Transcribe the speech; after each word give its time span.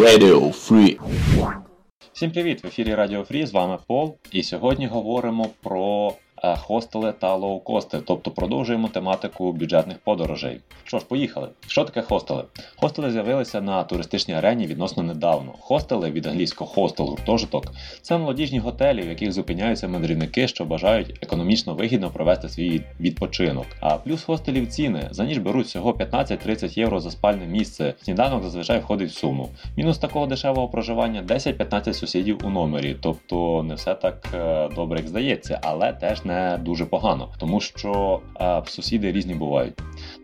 Radio 0.00 0.40
Free. 0.40 0.98
Всім 2.12 2.30
привіт! 2.30 2.64
В 2.64 2.66
ефірі 2.66 2.94
Радіо 2.94 3.24
Фрі, 3.24 3.46
з 3.46 3.52
вами 3.52 3.78
Пол. 3.86 4.16
І 4.30 4.42
сьогодні 4.42 4.86
говоримо 4.86 5.46
про 5.62 6.12
хостели 6.42 7.12
та 7.12 7.34
лоукости, 7.34 7.98
тобто 8.06 8.30
продовжуємо 8.30 8.88
тематику 8.88 9.52
бюджетних 9.52 9.98
подорожей. 9.98 10.60
Що 10.84 10.98
ж, 10.98 11.04
поїхали. 11.08 11.48
Що 11.66 11.84
таке 11.84 12.02
хостели? 12.02 12.44
Хостели 12.76 13.10
з'явилися 13.10 13.60
на 13.60 13.84
туристичній 13.84 14.34
арені 14.34 14.66
відносно 14.66 15.02
недавно. 15.02 15.52
Хостели 15.60 16.10
від 16.10 16.26
англійського 16.26 16.70
хостел, 16.70 17.06
гуртожиток 17.06 17.64
це 18.02 18.18
молодіжні 18.18 18.58
готелі, 18.58 19.02
в 19.02 19.08
яких 19.08 19.32
зупиняються 19.32 19.88
мандрівники, 19.88 20.48
що 20.48 20.64
бажають 20.64 21.18
економічно 21.22 21.74
вигідно 21.74 22.10
провести 22.10 22.48
свій 22.48 22.82
відпочинок. 23.00 23.66
А 23.80 23.96
плюс 23.96 24.22
хостелів 24.22 24.68
ціни 24.68 25.08
за 25.10 25.24
ніч 25.24 25.38
беруть 25.38 25.66
всього 25.66 25.92
15-30 25.92 26.78
євро 26.78 27.00
за 27.00 27.10
спальне 27.10 27.46
місце. 27.46 27.94
Сніданок 28.02 28.42
зазвичай 28.42 28.78
входить 28.78 29.10
в 29.10 29.14
суму. 29.14 29.48
Мінус 29.76 29.98
такого 29.98 30.26
дешевого 30.26 30.68
проживання 30.68 31.22
10-15 31.22 31.92
сусідів 31.92 32.38
у 32.44 32.50
номері, 32.50 32.96
тобто 33.00 33.62
не 33.62 33.74
все 33.74 33.94
так 33.94 34.28
е, 34.34 34.68
добре, 34.74 34.98
як 34.98 35.08
здається, 35.08 35.60
але 35.62 35.92
теж 35.92 36.24
не 36.24 36.31
дуже 36.60 36.86
погано, 36.86 37.28
тому 37.38 37.60
що 37.60 38.20
е, 38.40 38.62
сусіди 38.66 39.12
різні 39.12 39.34
бувають. 39.34 39.74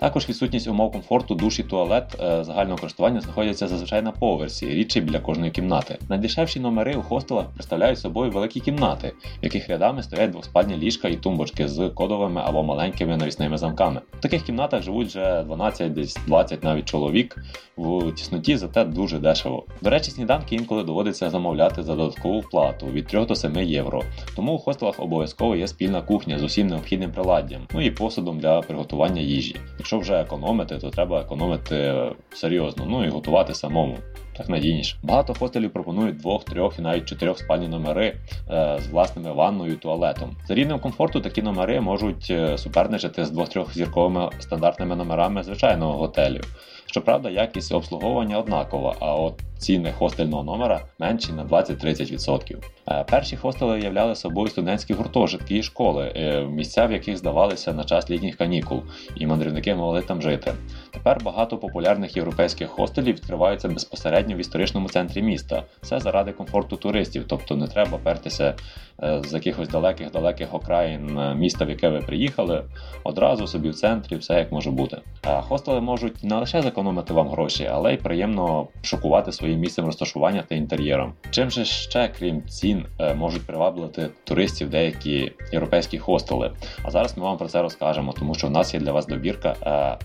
Також 0.01 0.29
відсутність 0.29 0.69
умов 0.69 0.93
комфорту, 0.93 1.35
душ 1.35 1.59
і 1.59 1.63
туалет 1.63 2.17
е, 2.21 2.45
загального 2.45 2.79
користування 2.79 3.21
знаходяться 3.21 3.69
зазвичай 3.69 4.03
на 4.03 4.13
поверсі, 4.13 4.69
рідше 4.69 5.01
біля 5.01 5.19
кожної 5.19 5.51
кімнати. 5.51 5.99
Найдешевші 6.09 6.61
номери 6.61 6.95
у 6.95 7.03
хостелах 7.03 7.47
представляють 7.55 7.99
собою 7.99 8.31
великі 8.31 8.61
кімнати, 8.61 9.13
в 9.43 9.45
яких 9.45 9.69
рядами 9.69 10.03
стоять 10.03 10.31
двоспальні 10.31 10.77
ліжка 10.77 11.09
і 11.09 11.17
тумбочки 11.17 11.69
з 11.69 11.89
кодовими 11.89 12.43
або 12.45 12.63
маленькими 12.63 13.17
навісними 13.17 13.59
замками. 13.59 14.01
В 14.19 14.21
таких 14.21 14.43
кімнатах 14.43 14.83
живуть 14.83 15.09
вже 15.09 15.43
12, 15.43 15.93
десь 15.93 16.19
20 16.27 16.65
навіть 16.65 16.85
чоловік 16.85 17.37
в 17.77 18.13
тісноті, 18.13 18.57
зате 18.57 18.85
дуже 18.85 19.19
дешево. 19.19 19.65
До 19.83 19.91
речі, 19.91 20.11
сніданки 20.11 20.55
інколи 20.55 20.85
доводиться 20.85 21.31
замовляти 21.31 21.83
за 21.83 21.95
додаткову 21.95 22.43
плату 22.43 22.87
від 22.87 23.07
3 23.07 23.25
до 23.25 23.35
7 23.35 23.57
євро. 23.57 24.03
Тому 24.37 24.53
у 24.53 24.59
хостелах 24.59 25.01
обов'язково 25.01 25.57
є 25.57 25.67
спільна 25.67 25.98
кухня 26.03 26.39
з 26.39 26.43
усім 26.43 26.67
необхідним 26.67 27.13
приладдям, 27.13 27.61
ну 27.75 27.81
і 27.81 27.91
посудом 27.91 28.39
для 28.39 28.61
приготування 28.61 29.23
їжі. 29.23 29.57
Якщо 29.79 29.99
вже 29.99 30.21
економити, 30.21 30.79
то 30.79 30.91
треба 30.91 31.21
економити 31.21 31.95
серйозно, 32.33 32.87
ну 32.89 33.05
і 33.05 33.09
готувати 33.09 33.55
самому. 33.55 33.97
Так 34.39 34.49
надійніше. 34.49 34.97
Багато 35.03 35.35
хостелів 35.35 35.73
пропонують 35.73 36.17
двох, 36.17 36.45
трьох 36.45 36.79
і 36.79 36.83
навіть 36.83 37.05
чотирьох 37.05 37.39
спальні 37.39 37.69
номери 37.69 38.17
е, 38.51 38.79
з 38.81 38.87
власними 38.87 39.33
ванною 39.33 39.73
і 39.73 39.77
туалетом. 39.77 40.37
За 40.49 40.55
рівнем 40.55 40.79
комфорту 40.79 41.21
такі 41.21 41.43
номери 41.43 41.81
можуть 41.81 42.27
е, 42.31 42.59
суперничати 42.59 43.25
з 43.25 43.31
двох-трьох 43.31 43.75
зірковими 43.75 44.31
стандартними 44.39 44.97
номерами 44.97 45.43
звичайного 45.43 45.93
готелю. 45.93 46.41
Щоправда, 46.87 47.31
якість 47.31 47.73
обслуговування 47.73 48.39
однакова, 48.39 48.97
а 49.01 49.15
от 49.15 49.43
ціни 49.59 49.93
хостельного 49.93 50.45
номера 50.45 50.81
менші 50.99 51.33
на 51.33 51.45
20-30%. 51.45 52.57
Е, 52.89 53.05
Перші 53.11 53.37
хостели 53.37 53.81
являли 53.81 54.15
собою 54.15 54.49
студентські 54.49 54.95
гуртожитки 54.95 55.57
і 55.57 55.63
школи, 55.63 56.13
е, 56.17 56.43
місця, 56.43 56.87
в 56.87 56.93
яких 56.93 57.17
здавалися 57.17 57.73
на 57.73 57.85
час 57.85 58.11
літніх 58.11 58.37
канікул, 58.37 58.83
і 59.17 59.27
мандрівники 59.27 59.75
могли 59.75 60.03
там 60.03 60.23
жити. 60.23 60.55
Тепер 60.91 61.19
багато 61.25 61.59
популярних 61.59 62.17
європейських 62.17 62.69
хостелів 62.69 63.15
відкриваються 63.15 63.69
безпосередньо 63.69 64.37
в 64.37 64.39
історичному 64.39 64.89
центрі 64.89 65.23
міста. 65.23 65.63
Все 65.83 66.01
заради 66.01 66.33
комфорту 66.33 66.77
туристів, 66.77 67.25
тобто 67.29 67.57
не 67.57 67.67
треба 67.67 67.99
пертися 67.99 68.55
е, 69.03 69.23
з 69.25 69.33
якихось 69.33 69.69
далеких-далеких 69.69 70.55
окраїн 70.55 71.19
е, 71.19 71.35
міста, 71.35 71.65
в 71.65 71.71
яке 71.71 71.89
ви 71.89 71.99
приїхали, 71.99 72.65
одразу 73.05 73.47
собі 73.47 73.69
в 73.69 73.75
центрі, 73.75 74.17
все 74.17 74.35
як 74.35 74.53
може 74.53 74.71
бути. 74.71 75.01
А 75.23 75.41
хостели 75.41 75.81
можуть 75.81 76.25
не 76.25 76.37
лише 76.37 76.63
зекономити 76.63 77.15
вам 77.15 77.29
гроші, 77.29 77.69
але 77.73 77.95
й 77.95 77.97
приємно 77.97 78.69
шокувати 78.83 79.33
своїм 79.33 79.61
місцем 79.61 79.87
розташування 79.87 80.45
та 80.49 80.55
інтер'єром. 80.55 81.13
Чим 81.31 81.51
же 81.51 81.65
ще, 81.65 82.11
крім 82.19 82.49
цін, 82.49 82.87
е, 82.99 83.15
можуть 83.15 83.47
приваблити 83.47 84.11
туристів 84.25 84.71
деякі 84.71 85.33
європейські 85.53 85.99
хостели? 85.99 86.53
А 86.83 86.91
зараз 86.91 87.17
ми 87.17 87.25
вам 87.25 87.37
про 87.37 87.49
це 87.49 87.63
розкажемо, 87.63 88.13
тому 88.13 88.35
що 88.35 88.47
в 88.47 88.51
нас 88.51 88.75
є 88.75 88.81
для 88.81 88.93
вас 88.93 89.07
добірка 89.07 89.57
е, 89.63 89.99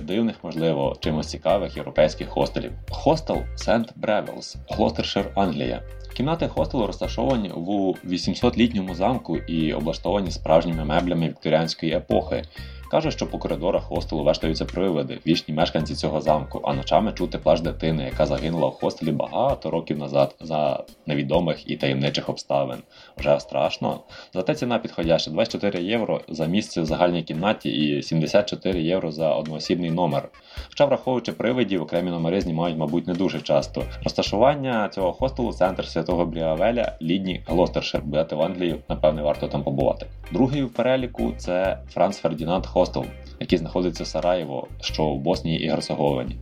дивних, 0.00 0.36
можливо, 0.42 0.96
чимось 1.00 1.26
цікавих 1.26 1.76
європейських 1.76 2.28
хостелів. 2.28 2.72
Хостел 2.90 3.38
Сент 3.54 3.92
Бріавелс, 3.96 4.56
Глостершир, 4.70 5.30
Англія. 5.34 5.82
Кімнати 6.16 6.48
хостелу 6.48 6.86
розташовані 6.86 7.50
у 7.50 7.92
800-літньому 7.92 8.94
замку 8.94 9.36
і 9.36 9.72
облаштовані 9.72 10.30
справжніми 10.30 10.84
меблями 10.84 11.28
вікторіанської 11.28 11.92
епохи. 11.92 12.42
Каже, 12.90 13.10
що 13.10 13.26
по 13.26 13.38
коридорах 13.38 13.82
хостелу 13.82 14.24
вештаються 14.24 14.64
привиди, 14.64 15.18
вічні 15.26 15.54
мешканці 15.54 15.94
цього 15.94 16.20
замку, 16.20 16.60
а 16.64 16.74
ночами 16.74 17.12
чути 17.12 17.38
плач 17.38 17.60
дитини, 17.60 18.04
яка 18.04 18.26
загинула 18.26 18.68
в 18.68 18.72
хостелі 18.72 19.12
багато 19.12 19.70
років 19.70 19.98
назад 19.98 20.34
за 20.40 20.84
невідомих 21.06 21.70
і 21.70 21.76
таємничих 21.76 22.28
обставин. 22.28 22.78
Вже 23.16 23.40
страшно. 23.40 24.00
Зате 24.32 24.54
ціна 24.54 24.78
підходяща 24.78 25.30
24 25.30 25.82
євро 25.82 26.20
за 26.28 26.46
місце 26.46 26.82
в 26.82 26.86
загальній 26.86 27.22
кімнаті 27.22 27.70
і 27.70 28.02
74 28.02 28.82
євро 28.82 29.12
за 29.12 29.34
одноосібний 29.34 29.90
номер. 29.90 30.28
Хоча, 30.68 30.84
враховуючи 30.84 31.32
привидів, 31.32 31.82
окремі 31.82 32.10
номери 32.10 32.40
знімають, 32.40 32.78
мабуть, 32.78 33.06
не 33.06 33.14
дуже 33.14 33.40
часто. 33.40 33.82
Розташування 34.04 34.88
цього 34.88 35.12
хостелу 35.12 35.52
центр 35.52 35.86
святого 35.86 36.26
Бріавеля, 36.26 36.92
Лідні, 37.02 37.40
Глостершир. 37.46 38.02
Будете 38.02 38.36
в 38.36 38.42
Англії, 38.42 38.76
напевне, 38.88 39.22
варто 39.22 39.48
там 39.48 39.62
побувати. 39.62 40.06
Другий 40.32 40.62
в 40.62 40.72
переліку 40.72 41.32
це 41.36 41.78
Франц 41.88 42.18
Фердінанд 42.18 42.66
Хостел, 42.76 43.04
який 43.40 43.58
знаходиться 43.58 44.04
в 44.04 44.06
Сараєво, 44.06 44.66
що 44.80 45.04
в 45.04 45.18
Боснії 45.18 45.64
і 45.64 45.68
Герцеговині. 45.68 46.36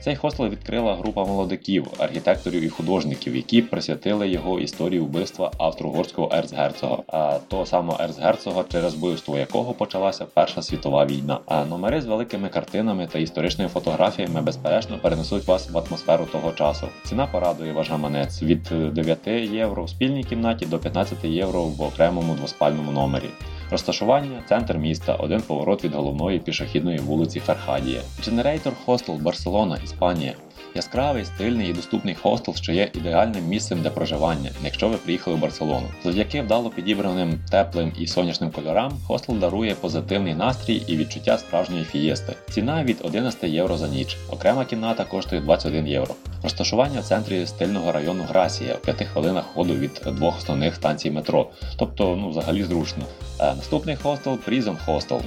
Цей 0.00 0.16
хостел 0.16 0.48
відкрила 0.48 0.94
група 0.94 1.24
молодиків, 1.24 1.86
архітекторів 1.98 2.62
і 2.62 2.68
художників, 2.68 3.36
які 3.36 3.62
присвятили 3.62 4.28
його 4.28 4.60
історії 4.60 5.00
вбивства 5.00 5.50
австро-угорського 5.58 6.30
ерцгерцога, 6.32 6.98
а 7.08 7.38
того 7.48 7.66
самого 7.66 7.98
ерцгерцога, 8.02 8.64
через 8.72 8.94
вбивство 8.94 9.38
якого 9.38 9.72
почалася 9.72 10.26
Перша 10.34 10.62
світова 10.62 11.06
війна. 11.06 11.38
А 11.46 11.64
номери 11.64 12.00
з 12.00 12.06
великими 12.06 12.48
картинами 12.48 13.08
та 13.12 13.18
історичними 13.18 13.70
фотографіями 13.70 14.42
безперечно 14.42 14.98
перенесуть 15.02 15.46
вас 15.46 15.70
в 15.70 15.78
атмосферу 15.78 16.26
того 16.32 16.52
часу. 16.52 16.86
Ціна 17.04 17.26
порадує 17.26 17.72
ваш 17.72 17.90
гаманець 17.90 18.42
від 18.42 18.62
9 18.92 19.26
євро 19.52 19.84
в 19.84 19.90
спільній 19.90 20.24
кімнаті 20.24 20.66
до 20.66 20.78
15 20.78 21.24
євро 21.24 21.62
в 21.62 21.82
окремому 21.82 22.34
двоспальному 22.34 22.92
номері. 22.92 23.28
Розташування 23.70 24.42
центр 24.48 24.76
міста, 24.76 25.14
один 25.14 25.40
поворот 25.40 25.84
від 25.84 25.94
головної 25.94 26.38
пішохідної 26.38 26.98
вулиці 26.98 27.40
Ферхадія. 27.40 28.00
Generator 28.20 28.72
Hostel 28.86 29.22
Барселона, 29.22 29.78
Іспанія. 29.84 30.34
Яскравий, 30.74 31.24
стильний 31.24 31.70
і 31.70 31.72
доступний 31.72 32.14
хостел, 32.14 32.54
що 32.54 32.72
є 32.72 32.90
ідеальним 32.94 33.44
місцем 33.44 33.82
для 33.82 33.90
проживання, 33.90 34.50
якщо 34.64 34.88
ви 34.88 34.96
приїхали 34.96 35.36
в 35.36 35.40
Барселону. 35.40 35.86
Завдяки 36.04 36.42
вдало 36.42 36.70
підібраним 36.70 37.38
теплим 37.50 37.92
і 37.98 38.06
сонячним 38.06 38.50
кольорам, 38.50 38.92
хостел 39.06 39.36
дарує 39.36 39.74
позитивний 39.74 40.34
настрій 40.34 40.82
і 40.86 40.96
відчуття 40.96 41.38
справжньої 41.38 41.84
фієсти. 41.84 42.36
Ціна 42.50 42.84
від 42.84 42.96
11 43.02 43.44
євро 43.44 43.76
за 43.76 43.88
ніч. 43.88 44.16
Окрема 44.30 44.64
кімната 44.64 45.04
коштує 45.04 45.40
21 45.40 45.86
євро. 45.86 46.14
Розташування 46.42 47.00
в 47.00 47.04
центрі 47.04 47.46
стильного 47.46 47.92
району 47.92 48.24
Грасія 48.28 48.74
в 48.74 48.80
5 48.80 49.02
хвилинах 49.02 49.44
ходу 49.44 49.74
від 49.74 50.02
двох 50.06 50.38
основних 50.38 50.74
станцій 50.74 51.10
метро. 51.10 51.50
Тобто, 51.78 52.16
ну 52.16 52.30
взагалі 52.30 52.62
зручно. 52.64 53.04
А 53.38 53.54
наступний 53.54 53.96
хостел 53.96 54.38
Prison 54.48 54.76
Hostel, 54.86 55.20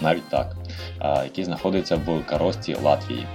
навіть 0.00 0.28
так, 0.28 0.56
а, 0.98 1.24
який 1.24 1.44
знаходиться 1.44 1.96
в 1.96 2.26
Карості 2.26 2.76
Латвії. 2.82 3.26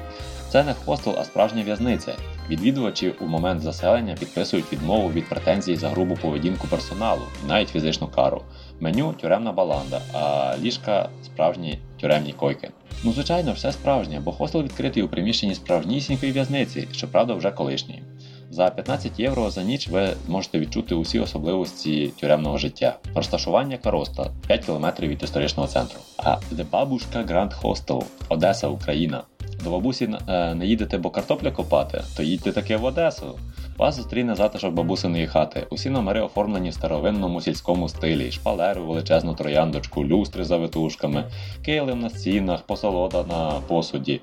Це 0.54 0.64
не 0.64 0.74
хостел, 0.74 1.16
а 1.20 1.24
справжня 1.24 1.64
в'язниця. 1.64 2.16
Відвідувачі 2.50 3.10
у 3.22 3.26
момент 3.26 3.62
заселення 3.62 4.16
підписують 4.20 4.74
відмову 4.74 5.12
від 5.12 5.30
претензій 5.30 5.76
за 5.76 5.90
грубу 5.90 6.16
поведінку 6.16 6.68
персоналу, 6.68 7.22
навіть 7.48 7.70
фізичну 7.70 8.08
кару. 8.08 8.42
Меню 8.80 9.14
тюремна 9.14 9.52
баланда, 9.52 10.02
а 10.14 10.54
ліжка 10.62 11.10
справжні 11.24 11.80
тюремні 12.02 12.34
койки. 12.34 12.70
Ну, 13.04 13.12
звичайно, 13.12 13.54
все 13.54 13.72
справжнє, 13.72 14.20
бо 14.20 14.32
хостел 14.32 14.64
відкритий 14.64 15.04
у 15.04 15.08
приміщенні 15.08 15.56
справжнісінької 15.56 16.32
в'язниці, 16.32 16.88
щоправда, 16.92 17.34
вже 17.34 17.52
колишньої. 17.52 18.04
За 18.50 18.70
15 18.70 19.20
євро 19.20 19.50
за 19.50 19.64
ніч 19.64 19.88
ви 19.88 20.10
зможете 20.26 20.60
відчути 20.60 20.96
усі 20.96 21.20
особливості 21.20 22.08
тюремного 22.20 22.58
життя. 22.58 22.98
Розташування 23.16 23.78
Кароста 23.78 24.32
5 24.48 24.66
км 24.66 24.86
від 25.00 25.24
історичного 25.24 25.68
центру. 25.68 26.00
А 26.18 26.38
The 26.56 26.66
Babushka 26.72 27.28
Grand 27.28 27.62
Hostel, 27.62 28.04
Одеса, 28.30 28.68
Україна. 28.68 29.24
До 29.64 29.70
бабусі 29.70 30.10
е, 30.28 30.56
не 30.56 30.66
їдете, 30.66 30.98
бо 30.98 31.10
картопля 31.10 31.52
копати, 31.52 32.02
то 32.18 32.24
їдьте 32.24 32.52
таки 32.52 32.78
в 32.78 32.86
Одесу. 32.86 33.40
Вас 33.78 33.96
зустріне 33.96 34.36
затишок 34.36 34.74
бабусиної 34.74 35.28
хати. 35.28 35.68
Усі 35.70 35.90
номери 35.90 36.22
оформлені 36.22 36.70
в 36.70 36.74
старовинному 36.74 37.42
сільському 37.42 37.90
стилі, 37.90 38.32
шпалеру, 38.32 38.84
величезну 38.84 39.34
трояндочку, 39.34 40.06
люстри 40.06 40.44
за 40.44 40.58
витушками, 40.58 41.24
килим 41.66 42.00
на 42.00 42.10
стінах, 42.10 42.62
посолода 42.62 43.24
на 43.24 43.52
посуді. 43.68 44.22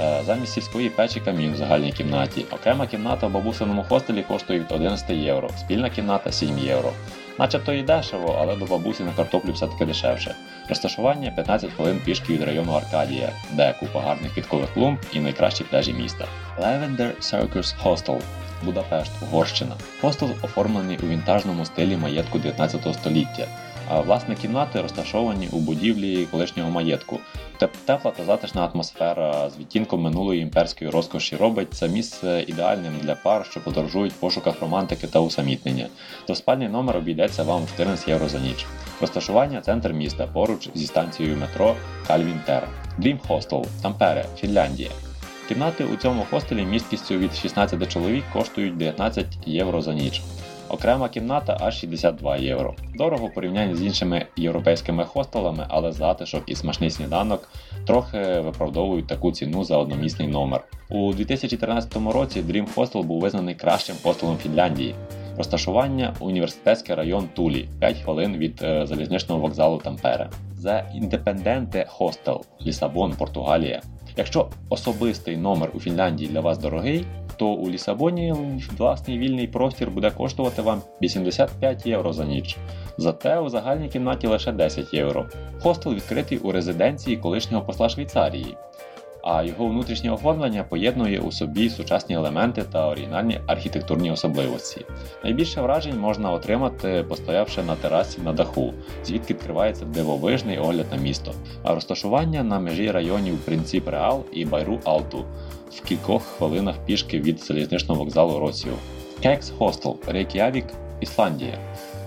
Е, 0.00 0.22
Замість 0.26 0.52
сільської 0.52 0.90
печі 0.90 1.20
камін 1.20 1.52
в 1.52 1.56
загальній 1.56 1.92
кімнаті. 1.92 2.44
Окрема 2.52 2.86
кімната 2.86 3.26
в 3.26 3.32
бабусиному 3.32 3.84
хостелі 3.88 4.22
коштує 4.22 4.58
від 4.58 4.72
11 4.72 5.10
євро, 5.10 5.50
спільна 5.58 5.90
кімната 5.90 6.32
7 6.32 6.58
євро. 6.58 6.92
Начебто 7.38 7.72
і 7.72 7.82
дешево, 7.82 8.38
але 8.40 8.56
до 8.56 8.64
бабусі 8.64 9.02
на 9.02 9.12
картоплю 9.12 9.52
все-таки 9.52 9.86
дешевше. 9.86 10.34
Розташування 10.68 11.30
15 11.30 11.72
хвилин 11.72 12.00
пішки 12.04 12.32
від 12.32 12.42
району 12.42 12.72
Аркадія, 12.72 13.32
де 13.52 13.74
купа 13.80 14.00
гарних 14.00 14.34
квіткових 14.34 14.74
клумб 14.74 14.98
і 15.12 15.20
найкращі 15.20 15.64
пляжі 15.64 15.92
міста. 15.92 16.24
Lavender 16.60 17.16
Circus 17.20 17.74
Hostel 17.84 18.20
Будапешт, 18.62 19.12
Угорщина. 19.22 19.72
Хостел 20.00 20.30
оформлений 20.42 20.98
у 21.02 21.06
вінтажному 21.06 21.64
стилі 21.64 21.96
маєтку 21.96 22.38
19 22.38 22.94
століття. 22.94 23.46
Власне 23.90 24.34
кімнати 24.34 24.82
розташовані 24.82 25.48
у 25.52 25.58
будівлі 25.58 26.26
колишнього 26.26 26.70
маєтку. 26.70 27.18
Тепла 27.58 28.10
та 28.10 28.24
затишна 28.24 28.66
атмосфера 28.66 29.50
з 29.50 29.58
відтінком 29.58 30.02
минулої 30.02 30.42
імперської 30.42 30.90
розкоші 30.90 31.36
робить 31.36 31.74
це 31.74 31.88
місце 31.88 32.44
ідеальним 32.46 32.92
для 33.02 33.14
пар, 33.14 33.46
що 33.50 33.60
подорожують 33.60 34.12
в 34.12 34.16
пошуках 34.16 34.60
романтики 34.60 35.06
та 35.06 35.20
усамітнення. 35.20 35.86
Двоспальний 36.26 36.68
номер 36.68 36.96
обійдеться 36.96 37.42
вам 37.42 37.64
в 37.64 37.70
14 37.70 38.08
євро 38.08 38.28
за 38.28 38.38
ніч. 38.38 38.66
Розташування 39.00 39.60
центр 39.60 39.92
міста 39.92 40.26
поруч 40.26 40.68
зі 40.74 40.86
станцією 40.86 41.36
метро 41.36 41.74
Кальвінтер. 42.06 42.68
Dream 42.98 43.18
Hostel, 43.28 43.66
Тампере, 43.82 44.24
Фінляндія. 44.38 44.90
Кімнати 45.48 45.84
у 45.84 45.96
цьому 45.96 46.26
хостелі 46.30 46.64
місткістю 46.64 47.14
від 47.14 47.34
16 47.34 47.92
чоловік 47.92 48.24
коштують 48.32 48.76
19 48.76 49.26
євро 49.46 49.82
за 49.82 49.94
ніч. 49.94 50.22
Окрема 50.68 51.08
кімната 51.08 51.56
аж 51.60 51.78
62 51.78 52.36
євро. 52.36 52.74
Дорого 52.94 53.26
в 53.26 53.34
порівнянні 53.34 53.74
з 53.74 53.82
іншими 53.82 54.26
європейськими 54.36 55.04
хостелами, 55.04 55.66
але 55.68 55.92
затишок 55.92 56.42
і 56.46 56.54
смачний 56.54 56.90
сніданок 56.90 57.48
трохи 57.86 58.18
виправдовують 58.18 59.06
таку 59.06 59.32
ціну 59.32 59.64
за 59.64 59.76
одномісний 59.76 60.28
номер. 60.28 60.64
У 60.88 61.12
2013 61.12 61.96
році 61.96 62.42
Dream 62.42 62.74
Hostel 62.74 63.02
був 63.02 63.20
визнаний 63.20 63.54
кращим 63.54 63.96
хостелом 64.02 64.36
Фінляндії. 64.36 64.94
Розташування 65.36 66.14
університетський 66.20 66.94
район 66.94 67.28
Тулі, 67.34 67.68
5 67.80 67.98
хвилин 67.98 68.36
від 68.36 68.62
е, 68.62 68.86
залізничного 68.86 69.40
вокзалу 69.40 69.78
Тампере. 69.78 70.30
The 70.62 71.02
Independente 71.02 71.98
Hostel, 71.98 72.40
Лісабон, 72.66 73.12
Португалія. 73.12 73.82
Якщо 74.16 74.48
особистий 74.68 75.36
номер 75.36 75.70
у 75.74 75.80
Фінляндії 75.80 76.30
для 76.30 76.40
вас 76.40 76.58
дорогий, 76.58 77.04
то 77.36 77.48
у 77.48 77.70
Лісабоні 77.70 78.34
власний 78.78 79.18
вільний 79.18 79.46
простір 79.48 79.90
буде 79.90 80.10
коштувати 80.10 80.62
вам 80.62 80.82
85 81.02 81.86
євро 81.86 82.12
за 82.12 82.24
ніч. 82.24 82.56
Зате 82.98 83.38
у 83.38 83.48
загальній 83.48 83.88
кімнаті 83.88 84.26
лише 84.26 84.52
10 84.52 84.94
євро. 84.94 85.26
Хостел 85.60 85.94
відкритий 85.94 86.38
у 86.38 86.52
резиденції 86.52 87.16
колишнього 87.16 87.64
посла 87.64 87.88
Швейцарії 87.88 88.56
а 89.26 89.42
його 89.42 89.66
внутрішнє 89.66 90.10
оформлення 90.10 90.64
поєднує 90.64 91.20
у 91.20 91.32
собі 91.32 91.70
сучасні 91.70 92.14
елементи 92.14 92.62
та 92.72 92.88
оригінальні 92.88 93.40
архітектурні 93.46 94.10
особливості. 94.10 94.84
Найбільше 95.24 95.60
вражень 95.60 96.00
можна 96.00 96.32
отримати, 96.32 97.04
постоявши 97.08 97.62
на 97.62 97.74
терасі 97.74 98.20
на 98.20 98.32
даху, 98.32 98.74
звідки 99.04 99.34
відкривається 99.34 99.84
дивовижний 99.84 100.58
огляд 100.58 100.86
на 100.90 100.96
місто, 100.96 101.32
а 101.62 101.74
розташування 101.74 102.42
на 102.42 102.60
межі 102.60 102.90
районів 102.90 103.38
Принцип 103.38 103.88
Реал 103.88 104.24
і 104.32 104.44
Байру 104.44 104.80
Алту 104.84 105.24
в 105.70 105.80
кількох 105.80 106.22
хвилинах 106.22 106.76
пішки 106.86 107.20
від 107.20 107.40
залізничного 107.40 108.00
вокзалу 108.00 108.38
Росію. 108.38 108.74
Кекс 109.22 109.52
Хостел, 109.58 109.96
Рейк'явік, 110.06 110.66
Ісландія. 111.00 111.58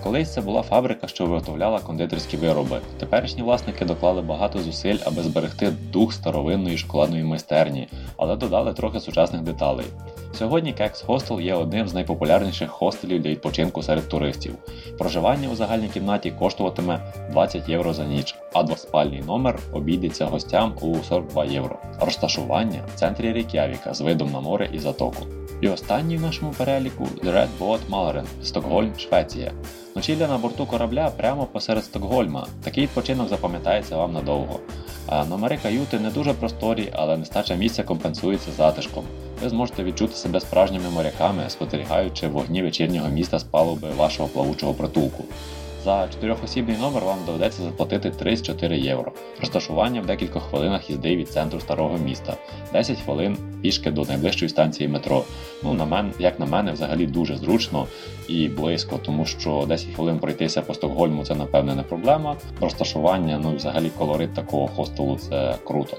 Колись 0.02 0.32
це 0.32 0.40
була 0.40 0.62
фабрика, 0.62 1.08
що 1.08 1.26
виготовляла 1.26 1.80
кондитерські 1.80 2.36
вироби. 2.36 2.80
Теперішні 2.98 3.42
власники 3.42 3.84
доклали 3.84 4.22
багато 4.22 4.58
зусиль, 4.58 4.98
аби 5.04 5.22
зберегти 5.22 5.72
дух 5.92 6.12
старовинної 6.12 6.78
шоколадної 6.78 7.24
майстерні, 7.24 7.88
але 8.16 8.36
додали 8.36 8.72
трохи 8.72 9.00
сучасних 9.00 9.42
деталей. 9.42 9.86
Сьогодні 10.32 10.72
Кекс 10.72 11.02
Хостел 11.02 11.40
є 11.40 11.54
одним 11.54 11.88
з 11.88 11.94
найпопулярніших 11.94 12.70
хостелів 12.70 13.22
для 13.22 13.30
відпочинку 13.30 13.82
серед 13.82 14.08
туристів. 14.08 14.54
Проживання 14.98 15.48
у 15.48 15.56
загальній 15.56 15.88
кімнаті 15.88 16.30
коштуватиме 16.30 17.12
20 17.30 17.68
євро 17.68 17.92
за 17.92 18.04
ніч, 18.04 18.34
а 18.52 18.62
двоспальний 18.62 19.22
номер 19.22 19.58
обійдеться 19.72 20.26
гостям 20.26 20.74
у 20.80 20.96
42 20.96 21.44
євро. 21.44 21.78
Розташування 22.00 22.82
в 22.94 22.98
центрі 22.98 23.32
Рейк'явіка 23.32 23.94
з 23.94 24.00
видом 24.00 24.32
на 24.32 24.40
море 24.40 24.68
і 24.72 24.78
затоку. 24.78 25.26
І 25.60 25.68
останній 25.68 26.16
в 26.16 26.20
нашому 26.20 26.52
переліку 26.52 27.04
The 27.04 27.32
Red 27.32 27.48
Boat 27.60 27.78
Maleren, 27.90 28.24
Стокгольм, 28.42 28.92
Швеція. 28.98 29.52
Ночівля 29.96 30.28
на 30.28 30.38
борту 30.38 30.66
корабля 30.66 31.10
прямо 31.16 31.44
посеред 31.44 31.84
Стокгольма. 31.84 32.46
Такий 32.64 32.84
відпочинок 32.84 33.28
запам'ятається 33.28 33.96
вам 33.96 34.12
надовго. 34.12 34.60
А 35.06 35.24
номери 35.24 35.58
каюти 35.62 35.98
не 35.98 36.10
дуже 36.10 36.32
просторі, 36.32 36.92
але 36.92 37.16
нестача 37.16 37.54
місця 37.54 37.82
компенсується 37.82 38.52
затишком. 38.52 39.04
Ви 39.42 39.48
зможете 39.48 39.84
відчути 39.84 40.14
себе 40.14 40.40
справжніми 40.40 40.90
моряками, 40.90 41.42
спостерігаючи 41.48 42.28
вогні 42.28 42.62
вечірнього 42.62 43.08
міста 43.08 43.38
з 43.38 43.44
палуби 43.44 43.88
вашого 43.96 44.28
плавучого 44.28 44.74
притулку. 44.74 45.24
За 45.84 46.08
чотирьохосібний 46.08 46.76
номер 46.76 47.04
вам 47.04 47.18
доведеться 47.26 47.62
заплатити 47.62 48.10
34 48.10 48.78
євро. 48.78 49.12
Розташування 49.40 50.00
в 50.00 50.06
декількох 50.06 50.42
хвилинах 50.42 50.90
їзди 50.90 51.16
від 51.16 51.28
центру 51.28 51.60
старого 51.60 51.98
міста, 51.98 52.36
10 52.72 52.98
хвилин 52.98 53.36
пішки 53.62 53.90
до 53.90 54.04
найближчої 54.04 54.48
станції 54.48 54.88
метро. 54.88 55.24
Ну, 55.62 55.74
на 55.74 55.84
мен, 55.84 56.12
як 56.18 56.40
на 56.40 56.46
мене, 56.46 56.72
взагалі 56.72 57.06
дуже 57.06 57.36
зручно 57.36 57.86
і 58.28 58.48
близько, 58.48 58.98
тому 59.04 59.26
що 59.26 59.64
10 59.68 59.88
хвилин 59.94 60.18
пройтися 60.18 60.62
по 60.62 60.74
Стокгольму 60.74 61.24
це 61.24 61.34
напевне 61.34 61.74
не 61.74 61.82
проблема. 61.82 62.36
Розташування, 62.60 63.40
ну 63.42 63.52
і 63.52 63.56
взагалі 63.56 63.90
колорит 63.98 64.34
такого 64.34 64.66
хостелу 64.68 65.16
це 65.16 65.54
круто. 65.64 65.96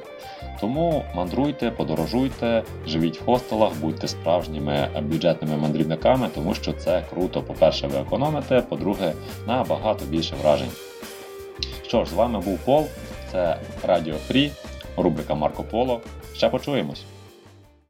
Тому 0.59 1.03
мандруйте, 1.15 1.71
подорожуйте, 1.71 2.63
живіть 2.87 3.21
в 3.21 3.25
хостелах, 3.25 3.71
будьте 3.81 4.07
справжніми 4.07 4.87
бюджетними 5.01 5.57
мандрівниками, 5.57 6.29
тому 6.35 6.53
що 6.53 6.73
це 6.73 7.03
круто. 7.09 7.41
По-перше, 7.41 7.87
ви 7.87 7.99
економите, 7.99 8.61
по-друге, 8.61 9.13
набагато 9.47 10.05
більше 10.05 10.35
вражень. 10.35 10.71
Що 11.87 12.05
ж, 12.05 12.11
з 12.11 12.13
вами 12.13 12.39
був 12.39 12.59
Пол, 12.59 12.87
це 13.31 13.57
Радіо 13.83 14.15
Фрі, 14.15 14.51
рубрика 14.97 15.35
Марко 15.35 15.63
Поло. 15.63 16.01
Ще 16.35 16.49
почуємось. 16.49 17.03